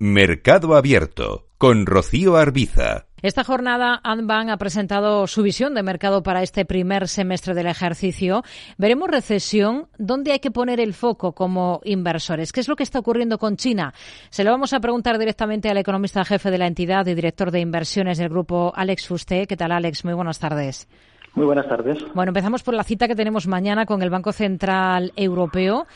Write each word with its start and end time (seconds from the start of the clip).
Mercado 0.00 0.76
Abierto 0.76 1.48
con 1.58 1.84
Rocío 1.84 2.36
Arbiza. 2.36 3.06
Esta 3.20 3.42
jornada 3.42 4.00
Anban 4.04 4.48
ha 4.48 4.56
presentado 4.56 5.26
su 5.26 5.42
visión 5.42 5.74
de 5.74 5.82
mercado 5.82 6.22
para 6.22 6.44
este 6.44 6.64
primer 6.64 7.08
semestre 7.08 7.52
del 7.52 7.66
ejercicio. 7.66 8.44
Veremos 8.76 9.10
recesión. 9.10 9.88
¿Dónde 9.98 10.30
hay 10.30 10.38
que 10.38 10.52
poner 10.52 10.78
el 10.78 10.94
foco 10.94 11.32
como 11.32 11.80
inversores? 11.82 12.52
¿Qué 12.52 12.60
es 12.60 12.68
lo 12.68 12.76
que 12.76 12.84
está 12.84 13.00
ocurriendo 13.00 13.38
con 13.38 13.56
China? 13.56 13.92
Se 14.30 14.44
lo 14.44 14.52
vamos 14.52 14.72
a 14.72 14.78
preguntar 14.78 15.18
directamente 15.18 15.68
al 15.68 15.78
economista 15.78 16.24
jefe 16.24 16.52
de 16.52 16.58
la 16.58 16.68
entidad 16.68 17.04
y 17.08 17.14
director 17.14 17.50
de 17.50 17.58
inversiones 17.58 18.18
del 18.18 18.28
grupo 18.28 18.72
Alex 18.76 19.08
Fusté. 19.08 19.48
¿Qué 19.48 19.56
tal, 19.56 19.72
Alex? 19.72 20.04
Muy 20.04 20.14
buenas 20.14 20.38
tardes. 20.38 20.86
Muy 21.34 21.46
buenas 21.46 21.68
tardes. 21.68 21.98
Bueno, 22.14 22.30
empezamos 22.30 22.62
por 22.62 22.74
la 22.74 22.84
cita 22.84 23.06
que 23.06 23.14
tenemos 23.14 23.46
mañana 23.46 23.86
con 23.86 24.02
el 24.02 24.10
Banco 24.10 24.32
Central 24.32 25.12
Europeo 25.16 25.86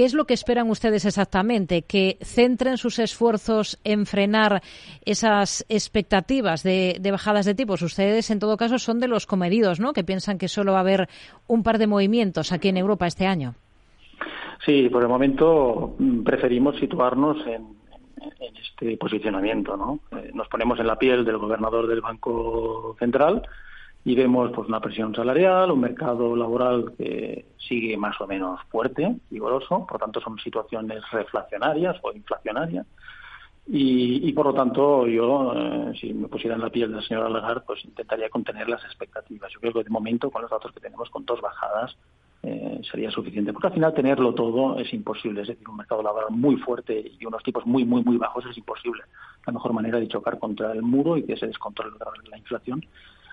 ¿Qué 0.00 0.06
es 0.06 0.14
lo 0.14 0.24
que 0.24 0.32
esperan 0.32 0.70
ustedes 0.70 1.04
exactamente? 1.04 1.82
¿Que 1.82 2.16
centren 2.22 2.78
sus 2.78 2.98
esfuerzos 2.98 3.78
en 3.84 4.06
frenar 4.06 4.62
esas 5.04 5.66
expectativas 5.68 6.62
de, 6.62 6.98
bajadas 7.12 7.44
de 7.44 7.54
tipos? 7.54 7.82
Ustedes, 7.82 8.30
en 8.30 8.38
todo 8.38 8.56
caso, 8.56 8.78
son 8.78 8.98
de 8.98 9.08
los 9.08 9.26
comedidos, 9.26 9.78
¿no? 9.78 9.92
Que 9.92 10.02
piensan 10.02 10.38
que 10.38 10.48
solo 10.48 10.72
va 10.72 10.78
a 10.78 10.80
haber 10.80 11.10
un 11.48 11.62
par 11.62 11.76
de 11.76 11.86
movimientos 11.86 12.50
aquí 12.50 12.70
en 12.70 12.78
Europa 12.78 13.06
este 13.06 13.26
año. 13.26 13.56
Sí, 14.64 14.88
por 14.88 15.02
el 15.02 15.08
momento 15.10 15.96
mm, 15.98 16.22
preferimos 16.22 16.78
situarnos 16.78 17.36
en, 17.46 17.66
este 18.58 18.96
posicionamiento, 18.96 19.76
¿no? 19.76 20.00
Eh, 20.18 20.30
nos 20.32 20.48
ponemos 20.48 20.80
en 20.80 20.86
la 20.86 20.96
piel 20.96 21.26
del 21.26 21.36
gobernador 21.36 21.86
del 21.86 22.00
Banco 22.00 22.96
Central 22.98 23.42
y 24.04 24.14
vemos 24.14 24.50
pues 24.54 24.68
una 24.68 24.80
presión 24.80 25.14
salarial, 25.14 25.70
un 25.70 25.80
mercado 25.80 26.34
laboral 26.34 26.92
que 26.96 27.44
sigue 27.58 27.96
más 27.96 28.18
o 28.20 28.26
menos 28.26 28.58
fuerte, 28.70 29.16
vigoroso, 29.28 29.86
por 29.86 29.92
lo 29.92 30.06
tanto 30.06 30.20
son 30.20 30.38
situaciones 30.38 31.02
reflacionarias 31.10 31.96
o 32.02 32.12
inflacionarias. 32.12 32.86
Y, 33.72 34.32
por 34.32 34.46
lo 34.46 34.54
tanto, 34.54 35.06
yo, 35.06 35.52
eh, 35.54 35.92
si 36.00 36.12
me 36.12 36.26
pusiera 36.26 36.56
en 36.56 36.62
la 36.62 36.70
piel 36.70 36.90
de 36.90 36.96
la 36.96 37.02
señora 37.02 37.28
Lagarde, 37.28 37.60
pues 37.64 37.84
intentaría 37.84 38.28
contener 38.28 38.68
las 38.68 38.82
expectativas. 38.84 39.52
Yo 39.52 39.60
creo 39.60 39.72
que 39.72 39.84
de 39.84 39.90
momento, 39.90 40.28
con 40.28 40.42
los 40.42 40.50
datos 40.50 40.72
que 40.72 40.80
tenemos, 40.80 41.08
con 41.08 41.24
dos 41.24 41.40
bajadas, 41.40 41.96
eh, 42.42 42.80
sería 42.90 43.12
suficiente. 43.12 43.52
Porque 43.52 43.68
al 43.68 43.74
final 43.74 43.94
tenerlo 43.94 44.34
todo 44.34 44.76
es 44.76 44.92
imposible. 44.92 45.42
Es 45.42 45.48
decir, 45.48 45.68
un 45.68 45.76
mercado 45.76 46.02
laboral 46.02 46.30
muy 46.30 46.56
fuerte 46.56 47.12
y 47.16 47.24
unos 47.24 47.44
tipos 47.44 47.64
muy, 47.64 47.84
muy, 47.84 48.02
muy 48.02 48.16
bajos 48.16 48.44
es 48.50 48.58
imposible. 48.58 49.04
La 49.46 49.52
mejor 49.52 49.72
manera 49.72 50.00
de 50.00 50.08
chocar 50.08 50.40
contra 50.40 50.72
el 50.72 50.82
muro 50.82 51.16
y 51.16 51.22
que 51.22 51.36
se 51.36 51.46
descontrole 51.46 51.92
la 52.28 52.38
inflación 52.38 52.84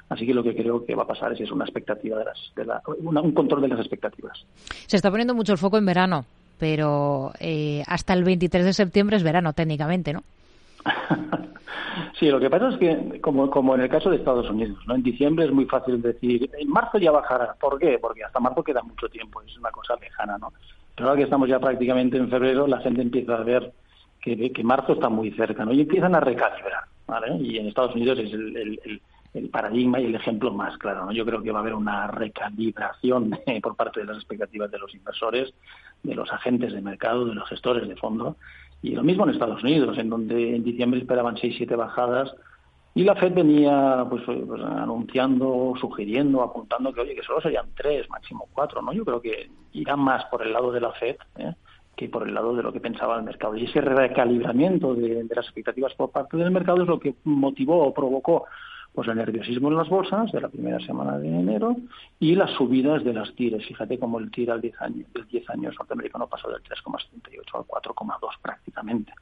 Así 0.09 0.25
que 0.25 0.33
lo 0.33 0.43
que 0.43 0.55
creo 0.55 0.85
que 0.85 0.95
va 0.95 1.03
a 1.03 1.07
pasar 1.07 1.33
es, 1.33 1.41
es 1.41 1.51
una 1.51 1.65
expectativa 1.65 2.17
de 2.17 2.25
las, 2.25 2.51
de 2.55 2.65
la, 2.65 2.81
un 2.85 3.31
control 3.33 3.61
de 3.61 3.67
las 3.67 3.79
expectativas. 3.79 4.45
Se 4.85 4.95
está 4.95 5.11
poniendo 5.11 5.35
mucho 5.35 5.51
el 5.51 5.57
foco 5.57 5.77
en 5.77 5.85
verano, 5.85 6.25
pero 6.57 7.33
eh, 7.39 7.83
hasta 7.87 8.13
el 8.13 8.23
23 8.23 8.65
de 8.65 8.73
septiembre 8.73 9.17
es 9.17 9.23
verano 9.23 9.51
técnicamente, 9.53 10.13
¿no? 10.13 10.23
sí, 12.19 12.29
lo 12.29 12.39
que 12.39 12.49
pasa 12.49 12.69
es 12.69 12.77
que, 12.77 13.19
como, 13.19 13.49
como 13.49 13.75
en 13.75 13.81
el 13.81 13.89
caso 13.89 14.09
de 14.09 14.15
Estados 14.15 14.49
Unidos, 14.49 14.77
¿no? 14.87 14.95
en 14.95 15.03
diciembre 15.03 15.45
es 15.45 15.51
muy 15.51 15.65
fácil 15.65 16.01
decir, 16.01 16.49
en 16.57 16.69
marzo 16.69 16.97
ya 16.99 17.11
bajará. 17.11 17.53
¿Por 17.59 17.77
qué? 17.77 17.99
Porque 17.99 18.23
hasta 18.23 18.39
marzo 18.39 18.63
queda 18.63 18.81
mucho 18.83 19.09
tiempo, 19.09 19.41
es 19.41 19.57
una 19.57 19.71
cosa 19.71 19.95
lejana, 19.99 20.37
¿no? 20.37 20.53
Pero 20.95 21.09
ahora 21.09 21.17
que 21.17 21.25
estamos 21.25 21.49
ya 21.49 21.59
prácticamente 21.59 22.17
en 22.17 22.29
febrero, 22.29 22.65
la 22.65 22.79
gente 22.79 23.01
empieza 23.01 23.35
a 23.35 23.43
ver 23.43 23.73
que, 24.21 24.51
que 24.51 24.63
marzo 24.63 24.93
está 24.93 25.09
muy 25.09 25.31
cerca, 25.31 25.65
¿no? 25.65 25.73
Y 25.73 25.81
empiezan 25.81 26.15
a 26.15 26.21
recalibrar, 26.21 26.85
¿vale? 27.05 27.35
Y 27.39 27.57
en 27.57 27.67
Estados 27.67 27.93
Unidos 27.93 28.17
es 28.19 28.31
el 28.31 28.79
el 28.83 29.01
paradigma 29.51 29.99
y 29.99 30.05
el 30.05 30.15
ejemplo 30.15 30.51
más 30.51 30.77
claro. 30.77 31.05
¿no? 31.05 31.11
Yo 31.11 31.25
creo 31.25 31.41
que 31.41 31.51
va 31.51 31.59
a 31.59 31.61
haber 31.61 31.73
una 31.73 32.07
recalibración 32.07 33.37
eh, 33.45 33.61
por 33.61 33.75
parte 33.75 33.99
de 33.99 34.07
las 34.07 34.17
expectativas 34.17 34.71
de 34.71 34.79
los 34.79 34.93
inversores, 34.93 35.53
de 36.03 36.15
los 36.15 36.31
agentes 36.31 36.73
de 36.73 36.81
mercado, 36.81 37.25
de 37.25 37.35
los 37.35 37.47
gestores 37.49 37.87
de 37.87 37.95
fondo. 37.95 38.37
Y 38.81 38.91
lo 38.91 39.03
mismo 39.03 39.23
en 39.23 39.31
Estados 39.31 39.63
Unidos, 39.63 39.97
en 39.97 40.09
donde 40.09 40.55
en 40.55 40.63
diciembre 40.63 40.99
esperaban 40.99 41.37
seis, 41.37 41.55
siete 41.57 41.75
bajadas 41.75 42.33
y 42.97 43.03
la 43.03 43.15
Fed 43.15 43.33
venía 43.33 44.05
pues, 44.09 44.23
pues, 44.25 44.61
anunciando, 44.61 45.73
sugiriendo, 45.79 46.41
apuntando 46.41 46.91
que 46.91 47.01
oye 47.01 47.15
que 47.15 47.21
solo 47.21 47.39
serían 47.41 47.67
tres, 47.75 48.09
máximo 48.09 48.47
cuatro. 48.53 48.81
¿no? 48.81 48.91
Yo 48.91 49.05
creo 49.05 49.21
que 49.21 49.51
irá 49.73 49.95
más 49.95 50.25
por 50.25 50.41
el 50.41 50.51
lado 50.51 50.71
de 50.71 50.81
la 50.81 50.91
Fed. 50.93 51.15
¿eh? 51.37 51.53
que 51.95 52.09
por 52.09 52.27
el 52.27 52.33
lado 52.33 52.55
de 52.55 52.61
lo 52.61 52.71
que 52.71 52.79
pensaba 52.79 53.17
el 53.17 53.23
mercado. 53.23 53.57
Y 53.57 53.65
ese 53.65 53.81
recalibramiento 53.81 54.93
de, 54.93 55.23
de, 55.23 55.35
las 55.35 55.45
expectativas 55.45 55.95
por 55.95 56.11
parte 56.11 56.37
del 56.37 56.51
mercado 56.51 56.83
es 56.83 56.87
lo 56.87 56.99
que 56.99 57.15
motivó 57.23 57.87
o 57.87 57.93
provocó 57.93 58.45
pues 58.97 59.09
el 59.09 59.17
nerviosismo 59.17 59.67
en 59.67 59.77
las 59.77 59.89
bolsas 59.89 60.31
de 60.31 60.41
la 60.41 60.49
primera 60.49 60.79
semana 60.79 61.19
de 61.19 61.27
enero 61.27 61.75
y 62.19 62.33
las 62.33 62.49
subidas 62.53 63.03
de 63.03 63.13
las 63.13 63.31
tires. 63.35 63.63
Fíjate 63.67 63.99
cómo 63.99 64.17
el 64.17 64.31
TIR 64.31 64.49
al 64.49 64.59
10 64.59 64.81
años, 64.81 65.07
el 65.13 65.27
10 65.27 65.49
años 65.51 65.75
norteamericano 65.77 66.25
pasó 66.25 66.49
del 66.49 66.63
3,78 66.63 67.59
al 67.59 67.61
4,2 67.61 68.17
prácticamente. 68.41 69.13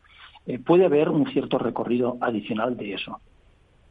Eh, 0.46 0.60
puede 0.60 0.86
haber 0.86 1.10
un 1.10 1.30
cierto 1.30 1.58
recorrido 1.58 2.18
adicional 2.22 2.78
de 2.78 2.94
eso. 2.94 3.20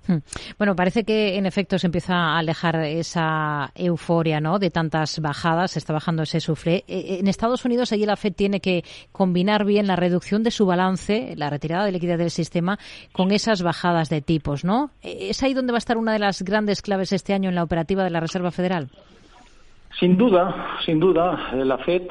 Hmm. 0.07 0.19
Bueno, 0.59 0.77
parece 0.77 1.05
que 1.05 1.37
en 1.37 1.47
efecto 1.47 1.79
se 1.79 1.87
empieza 1.87 2.15
a 2.15 2.39
alejar 2.39 2.77
esa 2.77 3.71
euforia 3.75 4.39
¿no? 4.41 4.59
de 4.59 4.71
tantas 4.71 5.19
bajadas, 5.21 5.73
se 5.73 5.79
está 5.79 5.95
bajando 5.95 6.23
ese 6.23 6.41
sufre. 6.41 6.85
Eh, 6.87 6.99
eh, 6.99 7.17
en 7.21 7.29
Estados 7.29 7.65
Unidos, 7.65 7.93
allí 7.93 8.05
la 8.05 8.17
FED 8.17 8.35
tiene 8.35 8.61
que 8.61 8.85
combinar 9.13 9.65
bien 9.65 9.87
la 9.87 9.97
reducción 9.97 10.43
de 10.43 10.51
su 10.51 10.67
balance, 10.67 11.35
la 11.37 11.49
retirada 11.49 11.87
de 11.87 11.93
liquidez 11.93 12.19
del 12.19 12.31
sistema, 12.31 12.79
con 13.13 13.31
esas 13.31 13.63
bajadas 13.63 14.11
de 14.11 14.21
tipos. 14.21 14.65
¿no? 14.65 14.91
Eh, 15.03 15.29
¿Es 15.31 15.43
ahí 15.43 15.55
donde 15.55 15.73
va 15.73 15.79
a 15.79 15.79
estar 15.79 15.97
una 15.97 16.13
de 16.13 16.19
las 16.19 16.43
grandes 16.43 16.83
claves 16.83 17.13
este 17.13 17.33
año 17.33 17.49
en 17.49 17.55
la 17.55 17.63
operativa 17.63 18.05
de 18.05 18.11
la 18.11 18.21
Reserva 18.21 18.51
Federal? 18.51 18.89
Sin 19.99 20.19
duda, 20.19 20.77
sin 20.85 20.99
duda, 20.99 21.53
la 21.55 21.79
Fed 21.79 22.03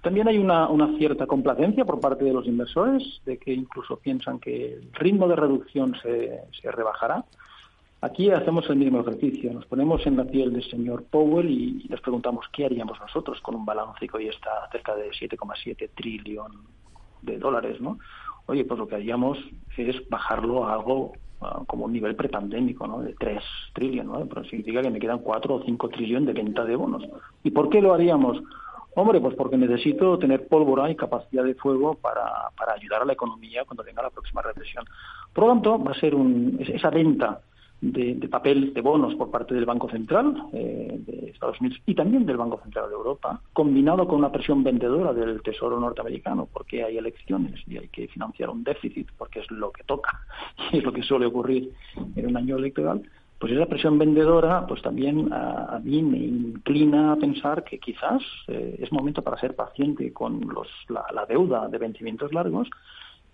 también 0.00 0.28
hay 0.28 0.38
una, 0.38 0.68
cierta 0.96 1.26
complacencia 1.26 1.84
por 1.84 1.98
parte 1.98 2.24
de 2.24 2.32
los 2.32 2.46
inversores, 2.46 3.02
de 3.26 3.36
que 3.36 3.52
incluso 3.52 3.96
piensan 3.96 4.38
que 4.38 4.74
el 4.74 4.92
ritmo 4.92 5.26
de 5.26 5.34
reducción 5.34 5.96
se 6.02 6.70
rebajará. 6.70 7.24
Aquí 8.04 8.32
hacemos 8.32 8.68
el 8.68 8.74
mismo 8.76 8.98
ejercicio, 8.98 9.52
nos 9.52 9.64
ponemos 9.66 10.04
en 10.08 10.16
la 10.16 10.24
piel 10.24 10.52
del 10.52 10.68
señor 10.68 11.04
Powell 11.04 11.48
y 11.48 11.86
nos 11.88 12.00
preguntamos 12.00 12.44
qué 12.52 12.64
haríamos 12.64 12.98
nosotros 12.98 13.40
con 13.42 13.54
un 13.54 13.64
balance 13.64 14.08
que 14.08 14.16
hoy 14.16 14.26
está 14.26 14.68
cerca 14.72 14.96
de 14.96 15.10
7,7 15.10 15.88
trillón 15.94 16.50
de 17.22 17.38
dólares, 17.38 17.80
¿no? 17.80 18.00
Oye, 18.46 18.64
pues 18.64 18.76
lo 18.76 18.88
que 18.88 18.96
haríamos 18.96 19.38
es 19.76 20.08
bajarlo 20.08 20.66
a 20.66 20.74
algo 20.74 21.12
como 21.68 21.84
un 21.84 21.92
nivel 21.92 22.16
prepandémico, 22.16 22.88
¿no? 22.88 23.02
De 23.02 23.14
3 23.14 23.40
trillones, 23.72 24.12
¿no? 24.12 24.26
Pero 24.26 24.42
significa 24.46 24.82
que 24.82 24.90
me 24.90 24.98
quedan 24.98 25.20
4 25.20 25.54
o 25.54 25.62
5 25.62 25.88
trillones 25.90 26.26
de 26.26 26.32
venta 26.32 26.64
de 26.64 26.74
bonos. 26.74 27.04
¿Y 27.44 27.52
por 27.52 27.70
qué 27.70 27.80
lo 27.80 27.94
haríamos? 27.94 28.42
Hombre, 28.96 29.20
pues 29.20 29.36
porque 29.36 29.56
necesito 29.56 30.18
tener 30.18 30.48
pólvora 30.48 30.90
y 30.90 30.96
capacidad 30.96 31.44
de 31.44 31.54
fuego 31.54 31.94
para, 31.94 32.50
para 32.58 32.72
ayudar 32.72 33.02
a 33.02 33.04
la 33.04 33.12
economía 33.12 33.64
cuando 33.64 33.84
venga 33.84 34.02
la 34.02 34.10
próxima 34.10 34.42
recesión. 34.42 34.84
Por 35.32 35.44
lo 35.44 35.52
tanto, 35.52 35.80
va 35.80 35.92
a 35.92 36.00
ser 36.00 36.16
un, 36.16 36.58
esa 36.60 36.90
venta 36.90 37.42
de, 37.82 38.14
de, 38.14 38.28
papel 38.28 38.72
de 38.72 38.80
bonos 38.80 39.14
por 39.16 39.30
parte 39.30 39.54
del 39.54 39.66
Banco 39.66 39.90
Central 39.90 40.44
eh, 40.52 41.00
de 41.04 41.30
Estados 41.30 41.60
Unidos 41.60 41.80
y 41.84 41.94
también 41.94 42.24
del 42.24 42.36
Banco 42.36 42.60
Central 42.62 42.88
de 42.88 42.94
Europa, 42.94 43.40
combinado 43.52 44.06
con 44.06 44.20
una 44.20 44.30
presión 44.30 44.62
vendedora 44.62 45.12
del 45.12 45.42
Tesoro 45.42 45.78
norteamericano, 45.80 46.48
porque 46.50 46.84
hay 46.84 46.96
elecciones 46.96 47.60
y 47.66 47.78
hay 47.78 47.88
que 47.88 48.06
financiar 48.06 48.50
un 48.50 48.62
déficit, 48.62 49.08
porque 49.18 49.40
es 49.40 49.50
lo 49.50 49.72
que 49.72 49.82
toca 49.82 50.20
y 50.72 50.78
es 50.78 50.84
lo 50.84 50.92
que 50.92 51.02
suele 51.02 51.26
ocurrir 51.26 51.72
en 52.14 52.26
un 52.26 52.36
año 52.36 52.56
electoral, 52.56 53.02
pues 53.40 53.52
esa 53.52 53.66
presión 53.66 53.98
vendedora 53.98 54.64
pues 54.68 54.80
también 54.80 55.32
a, 55.32 55.80
mí 55.82 56.00
me 56.02 56.18
inclina 56.18 57.12
a 57.12 57.16
pensar 57.16 57.64
que 57.64 57.80
quizás 57.80 58.22
eh, 58.46 58.76
es 58.78 58.92
momento 58.92 59.22
para 59.22 59.40
ser 59.40 59.56
paciente 59.56 60.12
con 60.12 60.40
los, 60.54 60.68
la 60.88 61.26
deuda 61.26 61.66
de 61.68 61.78
vencimientos 61.78 62.32
largos 62.32 62.68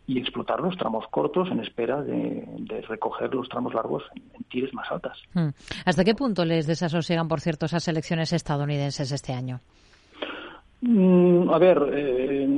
y 0.09 0.19
explotar 0.19 0.61
los 0.61 0.77
tramos 0.79 1.07
cortos 1.11 1.51
en 1.51 1.61
espera 1.61 2.03
de, 2.03 2.43
recoger 2.89 3.35
los 3.35 3.47
tramos 3.49 3.75
largos 3.75 4.03
en, 4.17 4.43
tires 4.45 4.73
más 4.73 4.91
altas. 4.91 5.19
Hmm. 5.35 5.51
¿Hasta 5.85 6.03
qué 6.03 6.15
punto 6.15 6.47
les 6.47 6.67
desasosiegan, 6.67 7.29
por 7.29 7.41
cierto, 7.41 7.67
esas 7.67 7.87
elecciones 7.89 8.33
estadounidenses 8.33 9.13
este 9.13 9.35
año? 9.35 9.61
Mm, 10.81 11.51
a 11.51 11.59
ver, 11.59 11.91
eh, 11.93 12.49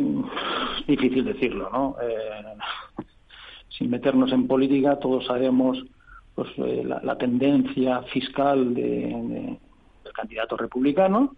difícil 0.87 1.25
decirlo, 1.25 1.69
¿no? 1.71 1.97
Eh, 2.01 3.05
sin 3.69 3.91
meternos 3.91 4.31
en 4.31 4.47
política, 4.47 5.01
todos 5.01 5.27
sabemos 5.27 5.83
pues, 6.37 6.51
eh, 6.59 6.85
la, 6.85 7.19
tendencia 7.19 8.03
fiscal 8.13 8.75
del 8.75 9.59
candidato 10.15 10.57
republicano 10.57 11.35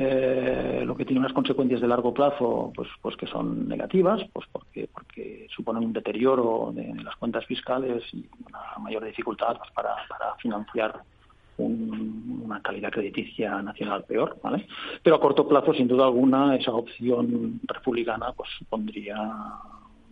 eh, 0.00 0.84
lo 0.86 0.96
que 0.96 1.04
tiene 1.04 1.18
unas 1.18 1.32
consecuencias 1.32 1.80
de 1.80 1.88
largo 1.88 2.14
plazo 2.14 2.72
pues 2.72 2.88
pues 3.02 3.16
que 3.16 3.26
son 3.26 3.66
negativas 3.66 4.22
pues 4.32 4.46
porque 4.52 4.88
porque 4.94 5.48
suponen 5.50 5.84
un 5.84 5.92
deterioro 5.92 6.70
de, 6.72 6.94
las 7.02 7.16
cuentas 7.16 7.44
fiscales 7.46 8.04
y 8.12 8.24
una 8.46 8.60
mayor 8.78 9.04
dificultad 9.04 9.58
pues, 9.58 9.72
para, 9.72 9.96
para 10.08 10.36
financiar 10.36 11.02
una 11.58 12.62
calidad 12.62 12.92
crediticia 12.92 13.60
nacional 13.60 14.04
peor, 14.04 14.38
¿vale? 14.40 14.68
Pero 15.02 15.16
a 15.16 15.20
corto 15.20 15.48
plazo, 15.48 15.74
sin 15.74 15.88
duda 15.88 16.04
alguna, 16.04 16.54
esa 16.54 16.72
opción 16.72 17.60
republicana 17.64 18.32
pues 18.36 18.48
supondría 18.56 19.16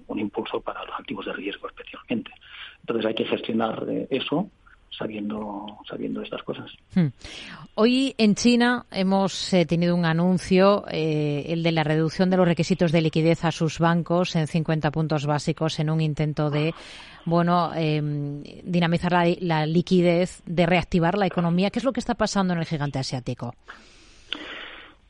un 0.09 0.19
impulso 0.19 0.61
para 0.61 0.85
los 0.85 0.99
activos 0.99 1.27
de 1.27 1.33
riesgo 1.33 1.69
especialmente. 1.69 2.33
Entonces 2.81 3.07
hay 3.07 3.15
que 3.15 3.27
gestionar 3.27 3.87
eh, 3.89 4.09
eso 4.11 4.51
sabiendo, 4.91 5.67
sabiendo 5.89 6.23
estas 6.23 6.43
cosas. 6.43 6.71
Hmm. 6.95 7.09
Hoy 7.75 8.15
en 8.19 8.35
China 8.35 8.87
hemos 8.91 9.53
eh, 9.53 9.67
tenido 9.67 9.95
un 9.95 10.05
anuncio, 10.05 10.85
eh, 10.91 11.47
el 11.49 11.63
de 11.63 11.73
la 11.73 11.85
reducción 11.85 12.31
de 12.31 12.37
los 12.37 12.49
requisitos 12.49 12.93
de 12.93 13.03
liquidez 13.03 13.45
a 13.45 13.53
sus 13.53 13.79
bancos 13.79 14.35
en 14.37 14.47
50 14.47 14.91
puntos 14.91 15.27
básicos 15.27 15.79
en 15.79 15.91
un 15.91 16.01
intento 16.01 16.51
de, 16.51 16.75
bueno, 17.25 17.73
em, 17.75 18.43
dinamizar 18.65 19.13
la, 19.13 19.27
la 19.41 19.67
liquidez, 19.67 20.43
de 20.47 20.67
reactivar 20.67 21.19
la 21.19 21.27
economía. 21.27 21.71
¿Qué 21.71 21.79
es 21.79 21.85
lo 21.85 21.93
que 21.93 22.01
está 22.01 22.15
pasando 22.15 22.55
en 22.55 22.61
el 22.61 22.67
gigante 22.67 22.99
asiático? 22.99 23.55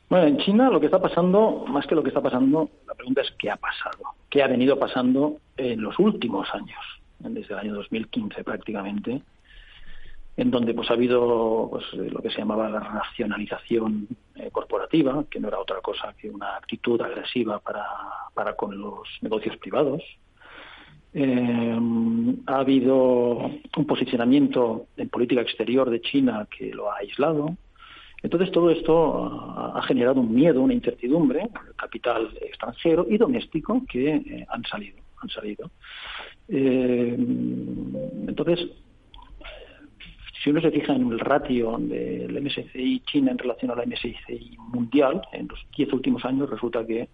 Bueno, 0.09 0.27
en 0.27 0.37
China 0.37 0.69
lo 0.69 0.79
que 0.79 0.85
está 0.85 0.99
pasando, 0.99 1.65
más 1.67 1.85
que 1.85 1.95
lo 1.95 2.01
que 2.01 2.09
está 2.09 2.21
pasando, 2.21 2.69
la 2.87 2.93
pregunta 2.93 3.21
es 3.21 3.31
qué 3.37 3.51
ha 3.51 3.57
pasado, 3.57 4.15
qué 4.29 4.41
ha 4.41 4.47
venido 4.47 4.79
pasando 4.79 5.37
en 5.57 5.81
los 5.81 5.99
últimos 5.99 6.47
años, 6.53 6.79
desde 7.19 7.53
el 7.53 7.59
año 7.59 7.73
2015 7.75 8.43
prácticamente, 8.43 9.21
en 10.37 10.51
donde 10.51 10.75
pues 10.75 10.89
ha 10.91 10.93
habido 10.93 11.67
pues 11.71 11.83
lo 11.93 12.21
que 12.21 12.29
se 12.29 12.37
llamaba 12.37 12.69
la 12.69 12.79
racionalización 12.79 14.07
eh, 14.35 14.51
corporativa, 14.51 15.25
que 15.29 15.39
no 15.39 15.47
era 15.47 15.59
otra 15.59 15.81
cosa 15.81 16.13
que 16.15 16.29
una 16.29 16.55
actitud 16.55 17.01
agresiva 17.01 17.59
para, 17.59 17.83
para 18.35 18.55
con 18.55 18.79
los 18.79 19.07
negocios 19.21 19.57
privados. 19.57 20.03
Eh, 21.13 21.79
ha 22.45 22.59
habido 22.59 23.49
un 23.77 23.85
posicionamiento 23.87 24.85
en 24.95 25.09
política 25.09 25.41
exterior 25.41 25.89
de 25.89 26.01
China 26.01 26.47
que 26.55 26.71
lo 26.71 26.91
ha 26.91 26.97
aislado. 26.97 27.57
Entonces 28.21 28.51
todo 28.51 28.69
esto 28.69 29.73
ha 29.75 29.81
generado 29.83 30.21
un 30.21 30.33
miedo, 30.33 30.61
una 30.61 30.73
incertidumbre, 30.73 31.49
capital 31.75 32.29
extranjero 32.41 33.07
y 33.09 33.17
doméstico 33.17 33.81
que 33.89 34.15
eh, 34.15 34.45
han 34.49 34.63
salido, 34.65 34.97
han 35.19 35.29
salido. 35.29 35.71
Eh, 36.47 37.15
entonces, 38.27 38.67
si 40.43 40.49
uno 40.49 40.61
se 40.61 40.71
fija 40.71 40.93
en 40.93 41.11
el 41.11 41.19
ratio 41.19 41.77
del 41.79 42.41
MSCI 42.41 43.01
China 43.05 43.31
en 43.31 43.37
relación 43.37 43.71
a 43.71 43.75
la 43.75 43.85
MSCI 43.85 44.57
mundial, 44.57 45.21
en 45.31 45.47
los 45.47 45.59
diez 45.75 45.91
últimos 45.91 46.23
años 46.25 46.49
resulta 46.49 46.85
que 46.85 47.09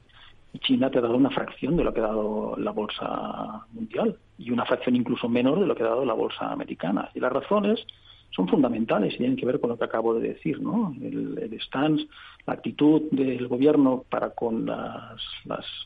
China 0.60 0.90
te 0.90 1.00
ha 1.00 1.02
dado 1.02 1.16
una 1.16 1.32
fracción 1.32 1.76
de 1.78 1.84
lo 1.84 1.94
que 1.94 2.00
ha 2.00 2.08
dado 2.08 2.56
la 2.58 2.72
bolsa 2.72 3.66
mundial 3.72 4.18
y 4.38 4.52
una 4.52 4.66
fracción 4.66 4.96
incluso 4.96 5.28
menor 5.28 5.60
de 5.60 5.66
lo 5.66 5.76
que 5.76 5.84
ha 5.84 5.88
dado 5.88 6.06
la 6.06 6.14
bolsa 6.14 6.52
americana. 6.52 7.10
Y 7.16 7.20
las 7.20 7.32
razones 7.32 7.86
son 8.32 8.48
fundamentales 8.48 9.14
y 9.14 9.18
tienen 9.18 9.36
que 9.36 9.46
ver 9.46 9.60
con 9.60 9.70
lo 9.70 9.78
que 9.78 9.86
acabo 9.86 10.14
de 10.16 10.30
decir, 10.30 10.62
¿no? 10.62 10.94
El, 11.02 11.60
stance, 11.62 12.08
la 12.46 12.54
actitud 12.54 13.04
del 13.12 13.48
gobierno 13.48 14.06
para 14.10 14.32
con 14.32 14.66
las, 14.66 15.22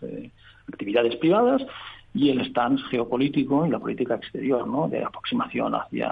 eh, 0.01 0.31
actividades 0.68 1.16
privadas 1.18 1.62
y 2.18 2.31
el 2.31 2.44
stance 2.50 2.84
geopolítico 2.90 3.66
y 3.66 3.69
la 3.69 3.80
política 3.80 4.16
exterior, 4.16 4.68
¿no? 4.68 4.88
De 4.88 5.04
aproximación 5.04 5.75
hacia 5.75 6.10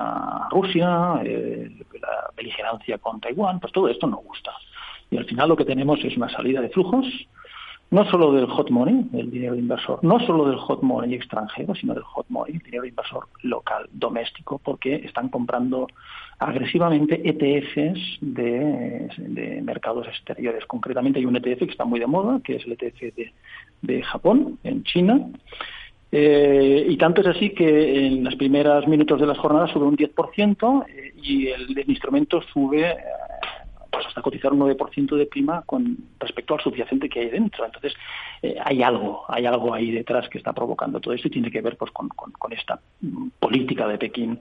Rusia, 0.52 0.88
la 0.88 2.31
beligerancia 2.38 3.00
con 3.00 3.19
Taiwán, 3.19 3.60
pues 3.60 3.74
todo 3.74 3.90
esto 3.90 4.06
no 4.06 4.18
gusta. 4.18 4.52
Y 5.10 5.18
al 5.18 5.25
final 5.25 5.50
lo 5.50 5.56
que 5.56 5.66
tenemos 5.66 6.04
es 6.04 6.16
una 6.16 6.30
salida 6.30 6.62
de 6.62 6.69
flujos, 6.69 7.06
no 7.92 8.04
solo 8.06 8.34
del 8.34 8.48
hot 8.48 8.69
money, 8.69 9.07
el 9.13 9.31
dinero 9.31 9.56
inversor, 9.56 10.00
no 10.04 10.19
solo 10.19 10.48
del 10.48 10.57
hot 10.57 10.81
money 10.81 11.13
extranjero, 11.13 11.74
sino 11.75 11.94
del 11.94 12.04
hot 12.04 12.25
money, 12.30 12.56
el 12.56 12.60
dinero 12.60 12.86
inversor 12.86 13.28
local, 13.44 13.88
doméstico, 13.92 14.60
porque 14.60 14.96
están 14.96 15.30
comprando 15.30 15.88
agresivamente 16.40 17.22
ETFs 17.24 18.18
de, 18.22 19.62
mercados 19.63 20.07
exteriores. 20.07 20.66
Concretamente 20.66 21.19
hay 21.19 21.25
un 21.25 21.36
ETF 21.36 21.60
que 21.60 21.72
está 21.72 21.86
muy 21.86 22.00
de 22.00 22.07
moda, 22.07 22.42
que 22.44 22.57
es 22.57 22.66
el 22.66 22.74
ETF 22.74 23.31
de, 23.81 24.04
Japón, 24.04 24.60
en 24.63 24.84
China. 24.84 25.28
Eh, 26.18 26.86
y 26.88 26.96
tanto 26.96 27.20
es 27.20 27.28
así 27.28 27.50
que 27.50 28.08
en 28.08 28.24
los 28.24 28.38
primeros 28.38 28.88
minutos 28.88 29.20
de 29.20 29.28
las 29.28 29.38
jornadas 29.38 29.72
sube 29.72 29.84
un 29.84 29.98
10% 29.98 30.86
eh, 30.88 31.14
y 31.22 31.48
el, 31.48 31.78
instrumento 31.90 32.42
sube 32.42 32.90
eh, 32.90 32.96
pues 33.92 34.06
hasta 34.08 34.22
cotizar 34.22 34.54
un 34.54 34.60
9% 34.60 35.14
de 35.14 35.26
prima 35.26 35.64
con 35.66 35.98
respecto 36.18 36.54
al 36.54 36.62
subyacente 36.62 37.10
que 37.10 37.20
hay 37.20 37.30
dentro. 37.32 37.66
Entonces, 37.66 37.94
eh, 38.42 38.56
hay 38.64 38.82
algo, 38.82 39.26
hay 39.28 39.46
algo 39.46 39.74
ahí 39.74 39.92
detrás 39.92 40.30
que 40.30 40.38
está 40.38 40.54
provocando 40.54 41.02
todo 41.02 41.14
esto 41.14 41.28
y 41.28 41.32
tiene 41.32 41.52
que 41.52 41.60
ver 41.60 41.76
pues 41.76 41.92
con, 41.92 42.10
esta 42.52 42.80
política 43.40 43.86
de 43.86 43.98
Pekín 43.98 44.40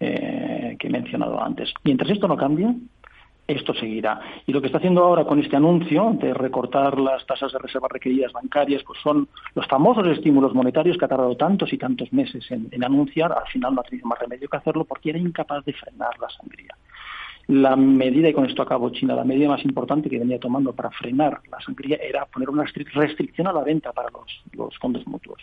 eh, 0.00 0.76
que 0.76 0.88
he 0.88 0.90
mencionado 0.90 1.40
antes. 1.40 1.72
Mientras 1.84 2.10
esto 2.10 2.26
no 2.26 2.36
cambie, 2.36 2.66
esto 3.46 3.74
seguirá. 3.74 4.20
Y 4.46 4.52
lo 4.52 4.60
que 4.60 4.66
está 4.66 4.78
haciendo 4.78 5.02
ahora 5.02 5.24
con 5.24 5.38
este 5.40 5.56
anuncio 5.56 6.16
de 6.20 6.32
recortar 6.34 6.98
las 6.98 7.24
tasas 7.26 7.52
de 7.52 7.58
reservas 7.58 7.90
requeridas 7.90 8.32
bancarias, 8.32 8.82
pues 8.84 8.98
son 9.02 9.28
los 9.54 9.66
famosos 9.66 10.06
estímulos 10.06 10.54
monetarios 10.54 10.96
que 10.96 11.04
ha 11.04 11.08
tardado 11.08 11.36
tantos 11.36 11.72
y 11.72 11.78
tantos 11.78 12.12
meses 12.12 12.50
en, 12.50 12.68
en 12.70 12.84
anunciar. 12.84 13.32
Al 13.32 13.46
final 13.48 13.74
no 13.74 13.80
ha 13.80 13.84
tenido 13.84 14.08
más 14.08 14.18
remedio 14.18 14.48
que 14.48 14.56
hacerlo 14.56 14.84
porque 14.84 15.10
era 15.10 15.18
incapaz 15.18 15.64
de 15.64 15.72
frenar 15.72 16.18
la 16.20 16.28
sangría. 16.30 16.74
La 17.52 17.76
medida, 17.76 18.30
y 18.30 18.32
con 18.32 18.46
esto 18.46 18.62
acabo 18.62 18.88
China, 18.88 19.14
la 19.14 19.24
medida 19.24 19.46
más 19.46 19.62
importante 19.62 20.08
que 20.08 20.18
venía 20.18 20.40
tomando 20.40 20.72
para 20.72 20.90
frenar 20.90 21.38
la 21.50 21.60
sangría 21.60 21.98
era 21.98 22.24
poner 22.24 22.48
una 22.48 22.64
restricción 22.64 23.46
a 23.46 23.52
la 23.52 23.62
venta 23.62 23.92
para 23.92 24.08
los, 24.56 24.78
fondos 24.78 25.06
mutuos. 25.06 25.38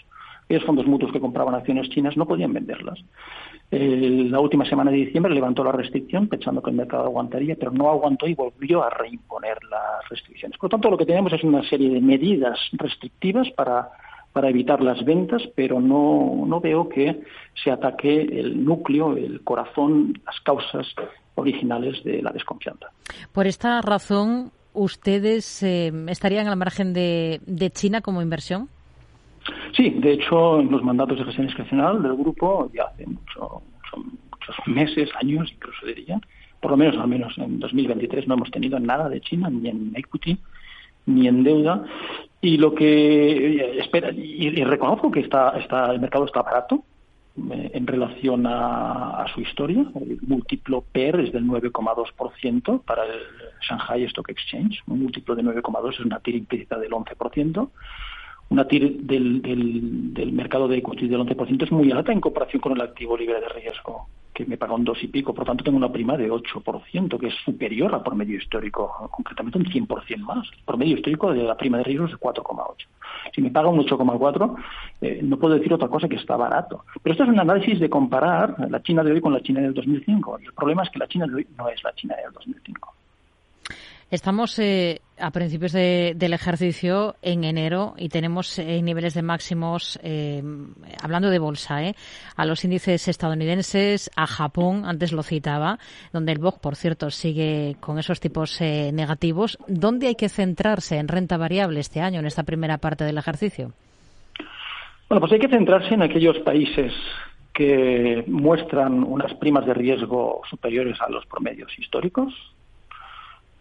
Aquellos 0.46 0.66
fondos 0.66 0.88
mutuos 0.88 1.12
que 1.12 1.20
compraban 1.20 1.54
acciones 1.54 1.88
chinas 1.90 2.18
no 2.18 2.26
podían 2.26 2.52
venderlas. 2.52 2.98
la 3.70 4.40
última 4.40 4.66
semana 4.66 4.90
de 4.90 4.98
diciembre 4.98 5.36
levantó 5.36 5.64
la 5.64 5.72
restricción 5.72 6.28
pensando 6.28 6.64
que 6.64 6.72
el 6.72 6.78
mercado 6.78 7.04
aguantaría, 7.04 7.56
pero 7.56 7.70
no 7.70 7.92
aguantó 7.92 8.26
y 8.26 8.34
volvió 8.34 8.84
a 8.84 8.90
reimponer 8.90 9.60
las 9.70 10.10
restricciones. 10.10 10.58
Por 10.58 10.66
lo 10.66 10.78
tanto, 10.78 10.90
lo 10.90 10.98
que 10.98 11.06
tenemos 11.06 11.32
es 11.32 11.44
una 11.44 11.62
serie 11.70 11.92
de 11.92 12.02
medidas 12.02 12.58
restrictivas 12.72 13.52
para 13.52 13.92
para 14.34 14.50
evitar 14.50 14.82
las 14.82 15.04
ventas, 15.04 15.42
pero 15.56 15.82
no, 15.82 16.44
no 16.46 16.62
veo 16.62 16.88
que 16.88 17.20
se 17.64 17.72
ataque 17.72 18.22
el 18.22 18.64
núcleo, 18.64 19.18
el 19.18 19.42
corazón, 19.44 20.22
las 20.24 20.40
causas 20.42 20.88
originales 21.40 22.04
de 22.04 22.22
la 22.22 22.32
desconfianza. 22.32 22.88
Por 23.32 23.48
esta 23.48 23.82
razón, 23.82 24.52
¿ustedes 24.74 25.64
eh, 25.64 25.92
estarían 26.08 26.48
al 26.48 26.58
margen 26.58 26.94
de, 26.94 27.72
China 27.74 28.02
como 28.02 28.22
inversión? 28.22 28.70
Sí, 29.76 29.90
de 29.90 30.14
hecho, 30.14 30.60
en 30.60 30.72
los 30.72 30.84
mandatos 30.84 31.18
de 31.18 31.26
gestión 31.26 31.48
discrecional 31.48 32.04
del 32.04 32.16
grupo 32.16 32.70
ya 32.74 32.84
hace 32.84 33.06
mucho, 33.06 33.62
muchos 34.32 34.56
meses, 34.68 35.10
años 35.22 35.50
incluso 35.52 35.86
diría, 35.86 36.20
por 36.60 36.72
lo 36.72 36.78
menos 36.78 36.98
al 36.98 37.08
menos 37.08 37.38
en 37.38 37.60
2023 37.60 38.28
no 38.28 38.36
hemos 38.36 38.52
tenido 38.52 38.80
nada 38.80 39.10
de 39.10 39.22
China, 39.22 39.50
ni 39.50 39.70
en 39.70 39.94
equity, 39.96 40.38
ni 41.06 41.28
en 41.28 41.44
deuda. 41.44 41.84
Y 42.42 42.58
lo 42.58 42.74
que 42.74 43.58
eh, 43.58 43.80
espera, 43.80 44.12
y, 44.12 44.50
reconozco 44.64 45.12
que 45.12 45.22
está, 45.22 45.58
está, 45.58 45.92
el 45.92 46.00
mercado 46.00 46.26
está 46.26 46.42
barato, 46.42 46.84
en 47.36 47.88
relación 47.88 48.46
a, 48.48 49.26
su 49.34 49.42
historia. 49.42 49.86
El 49.96 50.20
múltiplo 50.22 50.84
PER 50.92 51.20
es 51.22 51.32
del 51.32 51.46
9,2% 51.46 52.82
para 52.84 53.06
el 53.06 53.20
Shanghai 53.62 54.04
Stock 54.06 54.30
Exchange. 54.30 54.82
Un 54.88 55.04
múltiplo 55.04 55.36
de 55.36 55.44
9,2 55.44 55.94
es 55.94 56.00
una 56.00 56.20
TIR 56.20 56.36
implícita 56.36 56.78
del 56.78 56.92
11%. 56.92 57.70
Una 58.50 58.68
TIR 58.68 58.98
del, 59.02 59.42
del, 59.42 60.32
mercado 60.32 60.68
de 60.68 60.78
equity 60.78 61.08
del 61.08 61.22
11% 61.22 61.64
es 61.64 61.72
muy 61.72 61.92
alta 61.92 62.12
en 62.12 62.22
comparación 62.22 62.62
con 62.62 62.74
el 62.74 62.82
activo 62.82 63.16
libre 63.16 63.40
de 63.40 63.50
riesgo 63.50 64.08
que 64.40 64.46
me 64.46 64.58
paga 64.58 64.74
un 64.74 64.86
dos 64.86 65.04
y 65.04 65.08
pico, 65.08 65.34
por 65.34 65.44
tanto 65.44 65.66
tengo 65.66 65.76
una 65.76 65.92
prima 65.92 66.16
de 66.16 66.32
8%, 66.32 67.20
que 67.20 67.28
es 67.28 67.34
superior 67.44 67.94
al 67.94 68.04
promedio 68.04 68.38
histórico, 68.38 69.10
concretamente 69.12 69.58
un 69.58 69.66
100% 69.66 70.18
más. 70.20 70.48
El 70.58 70.64
promedio 70.64 70.96
histórico 70.96 71.34
de 71.34 71.44
la 71.44 71.58
prima 71.58 71.80
de 71.80 71.84
riesgo 71.84 72.06
es 72.06 72.14
4,8. 72.14 72.86
Si 73.34 73.42
me 73.42 73.52
paga 73.52 73.70
un 73.70 73.80
8,4, 73.80 74.56
eh, 75.02 75.20
no 75.24 75.38
puedo 75.38 75.56
decir 75.56 75.74
otra 75.74 75.88
cosa 75.88 76.08
que 76.08 76.16
está 76.16 76.36
barato. 76.36 76.86
Pero 77.02 77.14
esto 77.14 77.24
es 77.24 77.30
un 77.30 77.40
análisis 77.40 77.80
de 77.80 77.90
comparar 77.90 78.56
la 78.70 78.82
China 78.82 79.04
de 79.04 79.12
hoy 79.12 79.22
con 79.22 79.34
la 79.34 79.42
China 79.42 79.62
del 79.62 79.74
2005. 79.74 80.40
Y 80.42 80.46
el 80.46 80.54
problema 80.54 80.84
es 80.84 80.90
que 80.90 81.00
la 81.00 81.08
China 81.08 81.28
de 81.28 81.36
hoy 81.36 81.48
no 81.58 81.70
es 81.70 81.84
la 81.84 81.94
China 81.94 82.16
del 82.24 82.34
2005. 82.34 82.99
Estamos 84.12 84.58
eh, 84.58 85.02
a 85.20 85.32
principios 85.32 85.74
del 85.74 86.34
ejercicio 86.34 87.16
en 87.22 87.44
enero 87.44 87.94
y 87.98 88.10
tenemos 88.10 88.58
eh, 88.58 88.82
niveles 88.82 89.14
de 89.14 89.22
máximos, 89.22 90.00
eh, 90.04 90.42
hablando 91.02 91.30
de 91.30 91.40
bolsa, 91.40 91.84
eh, 91.84 91.96
a 92.36 92.46
los 92.46 92.64
índices 92.64 93.08
estadounidenses, 93.08 94.10
a 94.16 94.26
Japón, 94.26 94.84
antes 94.86 95.12
lo 95.12 95.24
citaba, 95.24 95.78
donde 96.12 96.32
el 96.32 96.40
BOC, 96.40 96.60
por 96.60 96.76
cierto, 96.76 97.10
sigue 97.10 97.76
con 97.80 98.00
esos 98.00 98.20
tipos 98.20 98.60
negativos. 98.62 99.58
¿Dónde 99.68 100.08
hay 100.08 100.16
que 100.16 100.30
centrarse 100.30 100.98
en 100.98 101.08
renta 101.08 101.38
variable 101.38 101.80
este 101.80 102.02
año, 102.02 102.20
en 102.20 102.26
esta 102.26 102.44
primera 102.44 102.78
parte 102.78 103.04
del 103.04 103.18
ejercicio? 103.18 103.74
Bueno, 105.08 105.22
pues 105.22 105.34
hay 105.34 105.40
que 105.40 105.50
centrarse 105.50 105.94
en 105.94 106.04
aquellos 106.04 106.38
países 106.40 106.94
que 107.54 108.24
muestran 108.28 109.04
unas 109.04 109.34
primas 109.36 109.66
de 109.66 109.74
riesgo 109.74 110.42
superiores 110.50 111.00
a 111.02 111.10
los 111.10 111.26
promedios 111.26 111.78
históricos, 111.78 112.34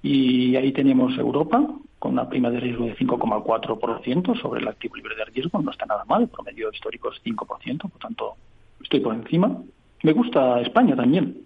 y 0.02 0.57
ahí 0.57 0.73
tenemos 0.73 1.17
Europa 1.19 1.67
con 1.99 2.12
una 2.12 2.28
prima 2.28 2.50
de 2.50 2.61
riesgo 2.61 2.85
de 2.85 2.97
5,4% 2.97 4.40
sobre 4.40 4.61
el 4.61 4.69
activo 4.69 4.97
libre 4.97 5.17
de 5.17 5.25
riesgo. 5.25 5.61
No 5.61 5.71
está 5.71 5.87
nada 5.87 6.05
mal, 6.05 6.23
el 6.23 6.28
promedio 6.28 6.71
histórico 6.73 7.11
es 7.12 7.21
5%, 7.25 7.81
por 7.81 8.00
tanto 8.00 8.35
estoy 8.83 9.00
por 9.00 9.14
encima. 9.14 9.61
Me 10.02 10.12
gusta 10.12 10.61
España 10.61 10.95
también. 10.95 11.38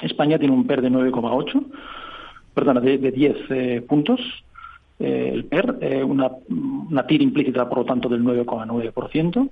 España 0.00 0.38
tiene 0.38 0.54
un 0.54 0.66
PER 0.66 0.80
de 0.80 0.90
9,8, 0.90 1.66
perdona, 2.54 2.80
de, 2.80 2.98
10 2.98 3.36
eh, 3.50 3.84
puntos. 3.86 4.20
Eh, 4.98 5.30
el 5.34 5.44
PER, 5.44 5.76
eh, 5.82 6.02
una, 6.02 6.30
una 6.48 7.06
TIR 7.06 7.20
implícita, 7.20 7.68
por 7.68 7.78
lo 7.78 7.84
tanto, 7.84 8.08
del 8.08 8.22
9,9%. 8.24 9.50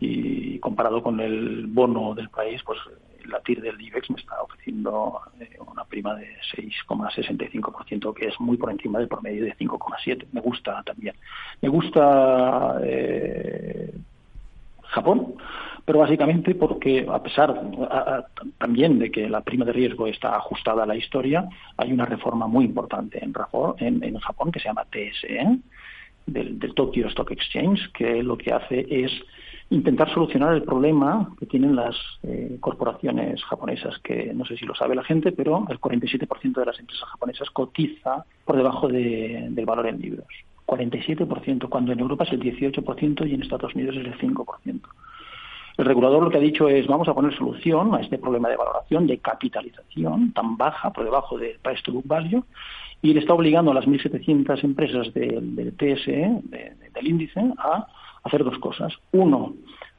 y 0.00 0.58
comparado 0.58 1.02
con 1.02 1.20
el 1.20 1.66
bono 1.66 2.14
del 2.14 2.28
país, 2.28 2.62
pues 2.64 2.78
la 3.28 3.40
TIR 3.40 3.60
del 3.60 3.80
IBEX 3.80 4.10
me 4.10 4.16
está 4.16 4.42
ofreciendo 4.42 5.20
eh, 5.40 5.56
una 5.66 5.84
prima 5.84 6.14
de 6.14 6.36
6,65%, 6.56 8.14
que 8.14 8.28
es 8.28 8.40
muy 8.40 8.56
por 8.56 8.70
encima 8.70 8.98
del 8.98 9.08
promedio 9.08 9.44
de 9.44 9.56
5,7%. 9.56 10.26
Me 10.32 10.40
gusta 10.40 10.82
también. 10.82 11.14
Me 11.60 11.68
gusta 11.68 12.78
eh, 12.82 13.94
Japón, 14.82 15.34
pero 15.84 15.98
básicamente 15.98 16.54
porque 16.54 17.06
a 17.08 17.22
pesar 17.22 17.60
también 18.58 18.98
de 18.98 19.10
que 19.10 19.28
la 19.28 19.42
prima 19.42 19.64
de 19.64 19.72
riesgo 19.72 20.06
está 20.06 20.36
ajustada 20.36 20.84
a 20.84 20.86
la 20.86 20.96
historia, 20.96 21.48
hay 21.76 21.92
una 21.92 22.06
reforma 22.06 22.46
muy 22.46 22.64
importante 22.64 23.22
en, 23.22 23.34
en, 24.02 24.18
Japón 24.18 24.50
que 24.52 24.60
se 24.60 24.68
llama 24.68 24.86
TSE, 24.86 25.58
del, 26.26 26.58
del 26.58 26.74
Tokyo 26.74 27.08
Stock 27.08 27.30
Exchange, 27.30 27.92
que 27.92 28.22
lo 28.22 28.38
que 28.38 28.52
hace 28.52 28.86
es 28.88 29.12
intentar 29.70 30.12
solucionar 30.12 30.54
el 30.54 30.62
problema 30.62 31.34
que 31.38 31.46
tienen 31.46 31.74
las 31.74 31.96
eh, 32.22 32.58
corporaciones 32.60 33.42
japonesas, 33.44 33.98
que 34.00 34.32
no 34.34 34.44
sé 34.44 34.56
si 34.56 34.66
lo 34.66 34.74
sabe 34.74 34.94
la 34.94 35.04
gente, 35.04 35.32
pero 35.32 35.66
el 35.68 35.80
47% 35.80 36.54
de 36.54 36.66
las 36.66 36.78
empresas 36.78 37.08
japonesas 37.08 37.50
cotiza 37.50 38.24
por 38.44 38.56
debajo 38.56 38.88
del 38.88 39.64
valor 39.66 39.86
en 39.86 40.00
libros. 40.00 40.26
47%, 40.66 41.68
cuando 41.68 41.92
en 41.92 42.00
Europa 42.00 42.24
es 42.24 42.32
el 42.32 42.40
18% 42.40 43.28
y 43.28 43.34
en 43.34 43.42
Estados 43.42 43.74
Unidos 43.74 43.96
es 43.96 44.06
el 44.06 44.18
5%. 44.18 44.80
El 45.76 45.86
regulador 45.86 46.22
lo 46.22 46.30
que 46.30 46.38
ha 46.38 46.40
dicho 46.40 46.68
es 46.68 46.86
vamos 46.86 47.08
a 47.08 47.14
poner 47.14 47.36
solución 47.36 47.94
a 47.94 48.00
este 48.00 48.18
problema 48.18 48.48
de 48.48 48.56
valoración, 48.56 49.06
de 49.06 49.18
capitalización 49.18 50.32
tan 50.32 50.56
baja 50.56 50.92
por 50.92 51.04
debajo 51.04 51.36
del 51.36 51.58
price 51.58 51.82
to 51.82 51.92
book 51.92 52.06
value 52.06 52.44
y 53.02 53.12
le 53.12 53.20
está 53.20 53.34
obligando 53.34 53.72
a 53.72 53.74
las 53.74 53.84
1.700 53.84 54.62
empresas 54.62 55.12
del, 55.12 55.74
TSE, 55.76 56.40
del 56.94 57.06
índice, 57.06 57.40
a 57.58 57.86
hacer 58.24 58.42
dos 58.42 58.58
cosas. 58.58 58.92
Uno, 59.12 59.54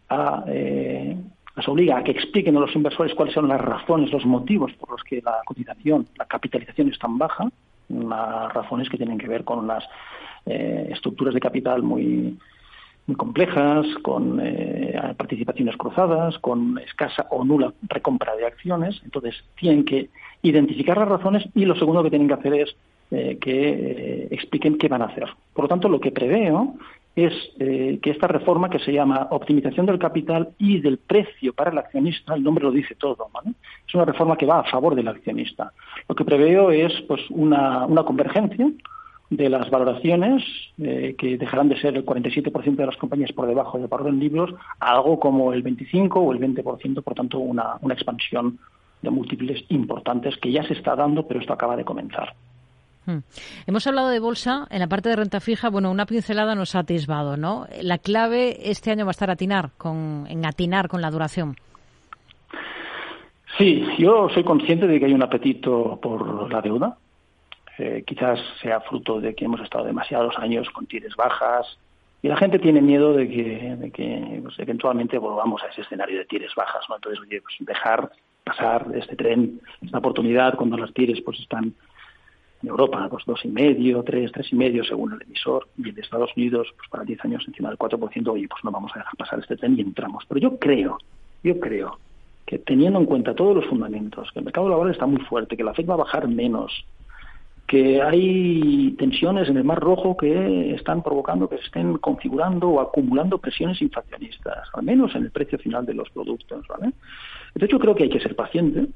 a, 0.10 0.44
eh, 0.48 1.16
obliga 1.68 1.98
a 1.98 2.04
que 2.04 2.12
expliquen 2.12 2.58
a 2.58 2.60
los 2.60 2.76
inversores 2.76 3.14
cuáles 3.14 3.34
son 3.34 3.48
las 3.48 3.62
razones, 3.62 4.12
los 4.12 4.26
motivos 4.26 4.74
por 4.74 4.92
los 4.92 5.04
que 5.04 5.22
la 5.22 5.38
cotización, 5.46 6.08
la 6.18 6.26
capitalización 6.26 6.90
es 6.90 7.00
tan 7.00 7.18
baja, 7.18 7.50
las 7.90 8.54
razones 8.54 8.90
que 8.90 8.98
tienen 8.98 9.18
que 9.18 9.28
ver 9.28 9.44
con 9.44 9.68
las 9.68 9.84
eh, 10.46 10.90
estructuras 10.92 11.34
de 11.34 11.40
capital 11.40 11.84
muy, 11.84 12.38
complejas, 13.18 13.86
con 14.02 14.40
eh, 14.42 15.00
participaciones 15.16 15.78
cruzadas, 15.78 16.40
con 16.40 16.80
escasa 16.80 17.28
o 17.30 17.46
nula 17.46 17.72
recompra 17.84 18.36
de 18.36 18.48
acciones. 18.48 19.00
Entonces, 19.04 19.36
tienen 19.56 19.86
que 19.86 20.10
identificar 20.42 20.98
las 20.98 21.08
razones 21.08 21.48
y 21.54 21.66
lo 21.66 21.76
segundo 21.76 22.04
que 22.04 22.10
tienen 22.10 22.28
que 22.28 22.34
hacer 22.34 22.54
es 22.56 22.76
que 23.40 24.28
expliquen 24.32 24.80
qué 24.80 24.88
van 24.88 25.04
a 25.04 25.06
hacer. 25.06 25.30
Por 25.54 25.66
lo 25.66 25.70
tanto, 25.70 25.88
lo 25.88 26.00
que 26.00 26.12
preveo 26.12 26.76
es 27.16 27.34
eh, 27.60 28.00
que 28.02 28.10
esta 28.10 28.28
reforma 28.28 28.70
que 28.70 28.80
se 28.80 28.92
llama 28.92 29.28
optimización 29.32 29.86
del 29.86 30.00
capital 30.00 30.50
y 30.58 30.82
del 30.82 30.98
precio 30.98 31.54
para 31.54 31.72
el 31.72 31.78
accionista, 31.78 32.36
el 32.36 32.44
nombre 32.44 32.66
lo 32.66 32.72
dice 32.72 32.96
todo, 32.96 33.30
es 33.88 33.96
una 33.96 34.06
reforma 34.06 34.38
que 34.38 34.46
va 34.46 34.60
a 34.60 34.70
favor 34.70 34.96
del 34.96 35.08
accionista. 35.08 35.72
Lo 36.10 36.16
que 36.16 36.26
preveo 36.26 36.72
es 36.72 36.92
pues 37.08 37.22
una, 37.30 37.88
convergencia 38.06 38.70
de 39.30 39.50
las 39.50 39.70
valoraciones 39.70 40.44
eh, 40.78 41.16
que 41.18 41.38
dejarán 41.38 41.70
de 41.70 41.80
ser 41.80 41.96
el 41.96 42.06
47% 42.06 42.76
de 42.76 42.86
las 42.86 42.98
compañías 42.98 43.32
por 43.32 43.48
debajo 43.48 43.78
del 43.78 43.88
valor 43.88 44.10
en 44.10 44.20
libros 44.20 44.54
a 44.80 44.92
algo 44.92 45.20
como 45.20 45.54
el 45.54 45.64
25 45.64 46.20
o 46.20 46.34
el 46.34 46.40
20%, 46.40 47.02
por 47.02 47.16
tanto 47.16 47.40
una, 47.40 47.78
una 47.82 47.94
expansión 47.94 48.60
de 49.02 49.10
múltiples 49.10 49.64
importantes 49.70 50.36
que 50.38 50.52
ya 50.52 50.64
se 50.64 50.74
está 50.74 50.96
dando, 50.96 51.28
pero 51.28 51.40
esto 51.40 51.54
acaba 51.54 51.78
de 51.78 51.86
comenzar. 51.86 52.34
Hmm. 53.06 53.20
Hemos 53.68 53.86
hablado 53.88 54.10
de 54.10 54.20
bolsa, 54.20 54.68
en 54.70 54.80
la 54.80 54.88
parte 54.88 55.10
de 55.10 55.16
renta 55.16 55.40
fija, 55.40 55.70
bueno, 55.70 55.92
una 55.92 56.06
pincelada 56.06 56.56
nos 56.56 56.76
ha 56.76 56.80
atisbado, 56.80 57.38
¿no? 57.38 57.68
La 57.82 58.00
clave 58.00 58.70
este 58.70 58.92
año 58.92 59.06
va 59.06 59.12
a 59.12 59.12
estar 59.12 59.30
atinar 59.30 59.72
con, 59.78 60.26
en 60.28 60.46
atinar 60.46 60.88
con 60.88 61.02
la 61.02 61.12
duración. 61.12 61.56
Sí, 63.58 63.86
yo 63.98 64.28
soy 64.30 64.44
consciente 64.44 64.88
de 64.88 65.00
que 65.00 65.06
hay 65.06 65.14
un 65.14 65.24
apetito 65.24 65.98
por 66.02 66.52
la 66.52 66.62
deuda. 66.62 66.98
Eh, 67.78 68.04
quizás 68.06 68.40
sea 68.62 68.82
fruto 68.82 69.20
de 69.20 69.36
que 69.36 69.46
hemos 69.46 69.62
estado 69.62 69.86
demasiados 69.86 70.38
años 70.38 70.70
con 70.70 70.86
tires 70.86 71.16
bajas 71.16 71.78
y 72.22 72.28
la 72.28 72.38
gente 72.38 72.58
tiene 72.58 72.82
miedo 72.82 73.14
de 73.14 73.28
que, 73.30 73.76
de 73.78 73.92
que 73.92 74.40
pues, 74.42 74.58
eventualmente 74.60 75.18
volvamos 75.18 75.62
a 75.64 75.68
ese 75.68 75.82
escenario 75.82 76.18
de 76.18 76.26
tires 76.26 76.56
bajas, 76.56 76.84
¿no? 76.90 76.96
Entonces, 76.96 77.22
oye, 77.22 77.42
pues 77.42 77.56
dejar 77.60 78.12
pasar 78.44 78.88
este 78.96 79.16
tren, 79.16 79.60
esta 79.82 79.98
oportunidad 79.98 80.56
cuando 80.56 80.78
las 80.78 80.94
tires 80.94 81.22
pues 81.22 81.40
están 81.40 81.74
en 82.66 82.70
Europa, 82.70 83.08
pues 83.10 83.24
dos 83.26 83.46
y 83.46 83.50
medio, 83.50 84.02
tres, 84.04 84.32
tres 84.32 84.52
y 84.52 84.56
medio 84.56 84.84
según 84.84 85.14
el 85.14 85.22
emisor, 85.22 85.68
y 85.78 85.90
en 85.90 86.00
Estados 86.00 86.32
Unidos, 86.36 86.68
pues 86.76 86.90
para 86.90 87.04
10 87.04 87.24
años 87.26 87.44
encima 87.48 87.70
del 87.70 87.78
4%, 87.78 88.28
oye, 88.28 88.48
pues 88.48 88.64
no 88.64 88.72
vamos 88.72 88.92
a 88.96 89.00
dejar 89.00 89.16
pasar 89.18 89.40
este 89.40 89.56
tren 89.56 89.78
y 89.78 89.82
entramos. 89.82 90.24
Pero 90.28 90.42
yo 90.42 90.58
creo, 90.58 90.98
yo 91.44 91.60
creo 91.60 92.00
que 92.46 92.58
teniendo 92.60 93.00
en 93.00 93.06
cuenta 93.06 93.36
todos 93.36 93.56
los 93.56 93.66
fundamentos, 93.66 94.32
que 94.32 94.40
el 94.40 94.46
mercado 94.46 94.70
laboral 94.70 94.94
está 94.94 95.06
muy 95.06 95.22
fuerte, 95.22 95.56
que 95.56 95.64
la 95.64 95.74
FED 95.76 95.88
va 95.88 95.94
a 95.94 95.98
bajar 95.98 96.28
menos, 96.28 96.86
que 97.68 98.02
hay 98.02 98.96
tensiones 98.98 99.48
en 99.50 99.58
el 99.58 99.64
Mar 99.64 99.80
Rojo 99.80 100.18
que 100.18 100.74
están 100.74 101.04
provocando 101.04 101.50
que 101.50 101.58
se 101.58 101.66
estén 101.66 101.98
configurando 101.98 102.70
o 102.70 102.82
acumulando 102.82 103.38
presiones 103.38 103.82
inflacionistas, 103.82 104.70
al 104.74 104.84
menos 104.84 105.16
en 105.16 105.24
el 105.24 105.32
precio 105.32 105.58
final 105.60 105.86
de 105.86 105.96
los 105.96 106.10
productos. 106.10 106.66
De 107.56 107.66
hecho, 107.66 107.80
creo 107.80 107.96
que 107.96 108.04
hay 108.04 108.10
que 108.10 108.20
ser 108.20 108.36
paciente, 108.36 108.88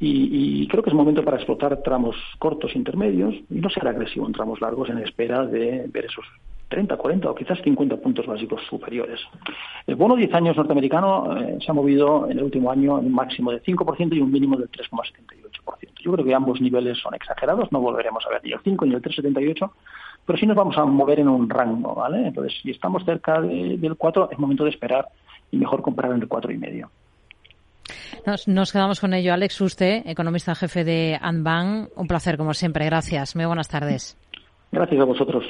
y, 0.00 0.66
creo 0.68 0.82
que 0.82 0.90
es 0.90 0.96
momento 0.96 1.24
para 1.24 1.36
explotar 1.36 1.80
tramos 1.82 2.16
cortos 2.38 2.74
intermedios 2.74 3.34
y 3.48 3.60
no 3.60 3.70
ser 3.70 3.86
agresivo 3.86 4.26
en 4.26 4.32
tramos 4.32 4.60
largos 4.60 4.90
en 4.90 4.98
espera 4.98 5.46
de 5.46 5.86
ver 5.88 6.06
esos 6.06 6.24
30, 6.68 6.96
40 6.96 7.30
o 7.30 7.34
quizás 7.34 7.60
50 7.62 7.96
puntos 7.98 8.26
básicos 8.26 8.60
superiores. 8.68 9.20
El 9.86 9.94
bono 9.94 10.16
10 10.16 10.34
años 10.34 10.56
norteamericano 10.56 11.36
eh, 11.38 11.58
se 11.64 11.70
ha 11.70 11.74
movido 11.74 12.28
en 12.28 12.38
el 12.38 12.44
último 12.44 12.70
año 12.70 12.98
en 12.98 13.06
un 13.06 13.12
máximo 13.12 13.52
de 13.52 13.62
5% 13.62 14.14
y 14.14 14.20
un 14.20 14.32
mínimo 14.32 14.56
del 14.56 14.70
3,78%. 14.70 16.02
Yo 16.02 16.12
creo 16.12 16.24
que 16.24 16.34
ambos 16.34 16.60
niveles 16.60 16.98
son 16.98 17.14
exagerados, 17.14 17.70
no 17.70 17.80
volveremos 17.80 18.24
a 18.26 18.30
ver 18.30 18.42
ni 18.44 18.52
el 18.52 18.60
5 18.62 18.86
ni 18.86 18.94
el 18.94 19.02
3,78%, 19.02 19.70
pero 20.26 20.38
sí 20.38 20.46
nos 20.46 20.56
vamos 20.56 20.76
a 20.76 20.84
mover 20.84 21.20
en 21.20 21.28
un 21.28 21.48
rango, 21.48 21.94
¿vale? 21.94 22.26
Entonces, 22.26 22.58
si 22.62 22.70
estamos 22.70 23.04
cerca 23.04 23.40
del 23.40 23.94
4, 23.96 24.30
es 24.32 24.38
momento 24.38 24.64
de 24.64 24.70
esperar 24.70 25.06
y 25.50 25.56
mejor 25.56 25.82
comprar 25.82 26.12
en 26.12 26.22
el 26.22 26.28
4,5%. 26.28 26.88
Nos, 28.46 28.72
quedamos 28.72 29.00
con 29.00 29.14
ello. 29.14 29.32
Alex 29.32 29.60
Uste, 29.60 30.02
economista 30.10 30.54
jefe 30.54 30.84
de 30.84 31.18
Anbank. 31.20 31.90
Un 31.96 32.06
placer, 32.06 32.36
como 32.36 32.54
siempre. 32.54 32.84
Gracias. 32.86 33.36
Muy 33.36 33.44
buenas 33.44 33.68
tardes. 33.68 34.16
Gracias 34.72 35.00
a 35.00 35.04
vosotros. 35.04 35.44